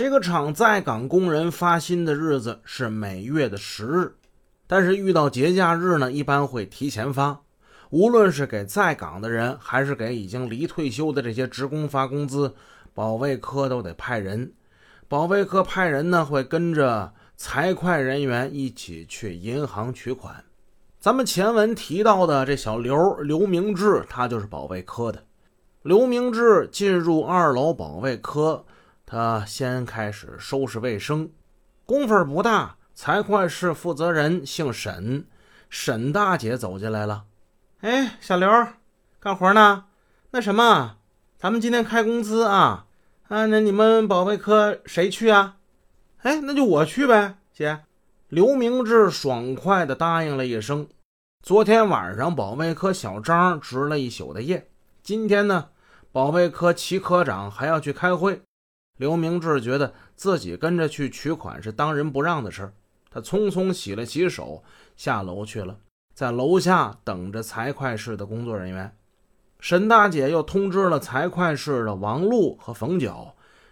[0.00, 4.14] 这个厂在岗工人发薪的日子是每月的十日，
[4.66, 7.42] 但是遇到节假日呢，一般会提前发。
[7.90, 12.54] 无论是给在岗的人，还是给已经离退休的这些职工发工资，
[12.94, 14.54] 保卫科都得派人。
[15.06, 20.42] 保卫科派人呢，会跟着财会人员一起去银行取款。
[20.98, 25.22] 咱们前文提到的这小刘刘明志，他就是保卫科的。
[25.82, 28.64] 刘明志进入二楼保卫科，
[29.12, 31.30] 他先开始收拾卫生，
[31.84, 32.76] 功夫不大。
[32.94, 35.26] 财会室负责人姓沈，
[35.68, 37.24] 沈大姐走进来了。
[37.80, 38.48] 哎，小刘，
[39.18, 39.86] 干活呢？
[40.30, 40.98] 那什么，
[41.36, 42.86] 咱们今天开工资啊！
[43.26, 45.56] 啊，那你们保卫科谁去啊？
[46.18, 47.80] 哎，那就我去呗，姐。
[48.28, 50.86] 刘明志爽快地答应了一声。
[51.42, 54.70] 昨天晚上保卫科小张值了一宿的夜，
[55.02, 55.70] 今天呢，
[56.12, 58.42] 保卫科齐科长还要去开会。
[59.00, 62.72] 刘明志觉得自己跟着去取款是当仁不让的事儿，
[63.10, 64.62] 他匆匆洗了洗手，
[64.94, 65.78] 下楼去了。
[66.14, 68.94] 在楼下等着财会室的工作人员，
[69.58, 73.28] 沈大姐又通知了财会室的王璐和冯九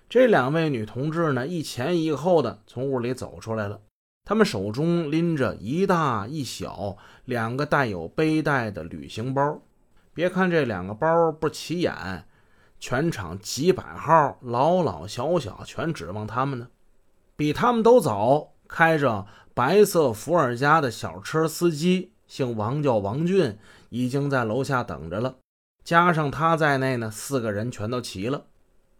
[0.08, 3.78] 这两位女同志呢，一前一后的从屋里走出来了。
[4.24, 9.60] 她们手中拎着一大一小两个带有背带的旅行包。
[10.14, 12.24] 别看这两个包不起眼，
[12.78, 16.68] 全场几百号老老小小全指望他们呢。
[17.36, 22.12] 比他们都早，开着白色伏尔加的小车司机。
[22.26, 25.36] 姓王叫王俊，已经在楼下等着了。
[25.82, 28.44] 加上他在内呢，四个人全都齐了。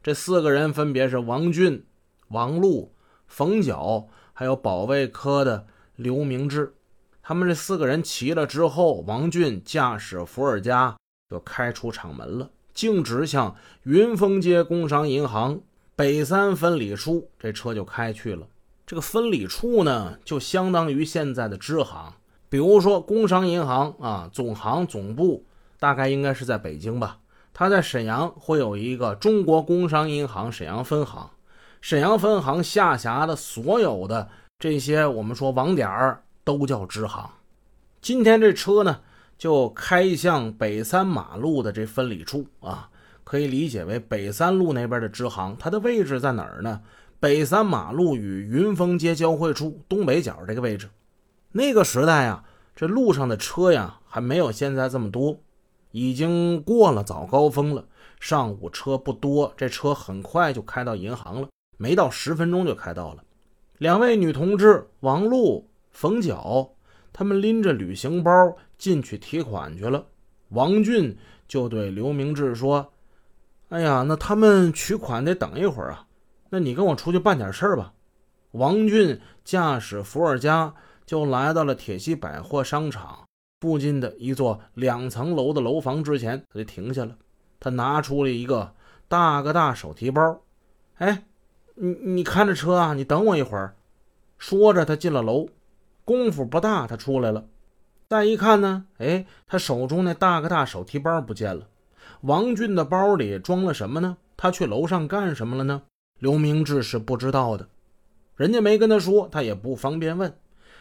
[0.03, 1.85] 这四个人分别是王俊、
[2.29, 2.95] 王璐、
[3.27, 6.75] 冯角，还有保卫科的刘明志。
[7.21, 10.97] 他们这四个人齐了之后，王俊驾驶伏尔加
[11.29, 15.59] 就开出厂门了，径直向云峰街工商银行
[15.97, 18.47] 北三分理处，这车就开去了。
[18.87, 22.15] 这个分理处呢，就相当于现在的支行。
[22.49, 25.45] 比如说，工商银行啊，总行总部
[25.81, 27.19] 大概应该是在北京吧。
[27.53, 31.31] 它在沈阳会有一个中国工商银行沈阳分行，
[31.81, 34.29] 沈阳分行下辖的所有的
[34.61, 37.29] 这些我们说网点儿都叫支行。
[38.01, 39.01] 今天这车呢，
[39.39, 42.91] 就开向北三马路的这分理处啊，
[43.23, 45.57] 可以理解为北三路那边的支行。
[45.59, 46.83] 它的位置在哪儿呢？
[47.21, 50.89] 北三马路与云峰街交汇处东北角这个位置。
[51.53, 52.45] 那个时代啊，
[52.77, 55.41] 这路上的车呀还没有现在这么多，
[55.93, 57.85] 已经过了早高峰了。
[58.21, 63.23] 上午车不多，这车很快就开到银行了，没到十分钟就开到了。
[63.79, 66.73] 两位女同志王璐、冯角，
[67.13, 70.07] 他们拎着旅行包进去提款去了。
[70.51, 72.95] 王俊就对刘明志说
[73.69, 76.07] ：“哎呀，那他们取款得等一会儿啊，
[76.49, 77.93] 那你跟我出去办点事儿吧。”
[78.53, 80.75] 王俊驾驶伏尔加。
[81.09, 83.27] 就来到了铁西百货商场
[83.63, 87.17] 附近的一座两层楼的楼房之前，他就停下了。
[87.59, 88.75] 他拿出了一个
[89.09, 90.43] 大个大手提包。
[90.97, 91.25] 哎，
[91.77, 93.75] 你你看着车啊，你等我一会儿。
[94.37, 95.49] 说着，他进了楼。
[96.05, 97.47] 功夫不大，他出来了。
[98.09, 101.69] 再一看呢，哎，他手中那大个大手提包不见了。
[102.23, 104.17] 王俊的包里装了什么呢？
[104.35, 105.83] 他去楼上干什么了呢？
[106.19, 107.69] 刘明志是不知道的，
[108.35, 110.35] 人家没跟他说，他也不方便问。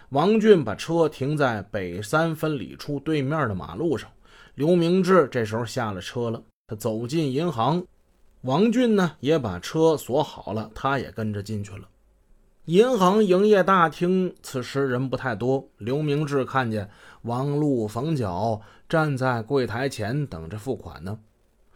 [0.09, 4.09] 王俊把车停在北三分理处对面的马路上。
[4.55, 7.85] 刘明志这时候下了车了，他走进银行。
[8.41, 11.89] 王俊呢也把车锁好了，他也跟着进去了。
[12.67, 15.69] 银行营业大厅此时人不太多。
[15.77, 16.89] 刘明志看见
[17.21, 21.17] 王璐、冯角站在柜台前等着付款呢。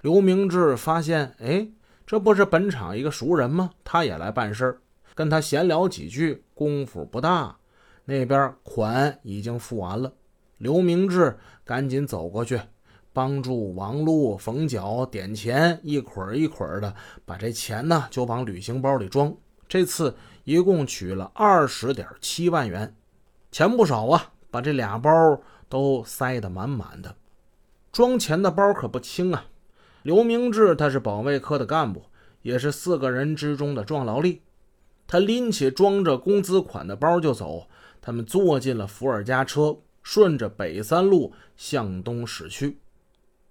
[0.01, 1.65] 刘明志发现，哎，
[2.05, 3.69] 这不是本厂一个熟人吗？
[3.85, 4.81] 他也来办事儿，
[5.15, 7.55] 跟他闲聊几句，功夫不大。
[8.03, 10.11] 那边款已经付完了，
[10.57, 12.59] 刘明志赶紧走过去，
[13.13, 19.33] 帮助王璐、冯角点钱，一捆一捆的把这钱呢就往旅行包里装。
[19.71, 20.13] 这次
[20.43, 22.93] 一共取了二十点七万元，
[23.53, 25.09] 钱不少啊，把这俩包
[25.69, 27.15] 都塞得满满的。
[27.89, 29.45] 装钱的包可不轻啊。
[30.03, 32.03] 刘明志他是保卫科的干部，
[32.41, 34.41] 也是四个人之中的壮劳力，
[35.07, 37.69] 他拎起装着工资款的包就走。
[38.01, 42.79] 他们坐进了伏尔加车，顺着北三路向东驶去。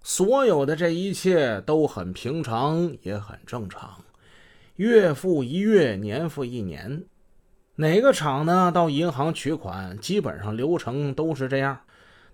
[0.03, 4.03] 所有的这一切都很平常，也很正常。
[4.77, 7.03] 月复一月，年复一年。
[7.75, 8.71] 哪个厂呢？
[8.71, 11.81] 到银行取款，基本上流程都是这样。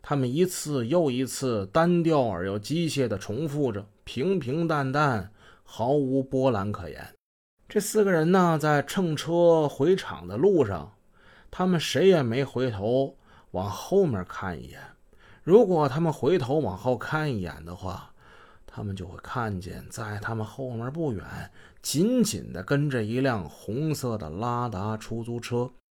[0.01, 5.31] 他们一次又一次，单调而又机械地重复着，平平淡淡，
[5.63, 7.13] 毫无波澜可言。
[7.67, 10.93] 这四个人呢，在乘车回厂的路上，
[11.51, 13.17] 他们谁也没回头
[13.51, 14.79] 往后面看一眼。
[15.43, 18.13] 如果他们回头往后看一眼的话，
[18.77, 21.25] 他们就会看见，在他们后面不远，
[21.81, 25.71] 紧紧地跟着一辆红色的拉达出租车。